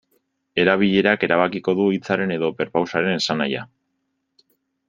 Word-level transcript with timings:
Erabilerak 0.63 1.25
erabakiko 1.27 1.75
du 1.81 1.87
hitzaren 1.97 2.33
edo 2.39 2.51
perpausaren 2.63 3.15
esanahia. 3.21 3.67